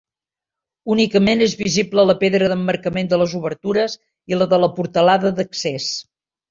[0.95, 4.01] Únicament és visible la pedra d'emmarcament de les obertures
[4.35, 5.97] i la de la portalada d'accés.